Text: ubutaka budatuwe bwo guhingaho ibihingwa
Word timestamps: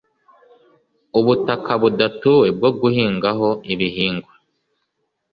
ubutaka 1.19 1.71
budatuwe 1.81 2.47
bwo 2.57 2.69
guhingaho 2.79 3.47
ibihingwa 3.73 4.33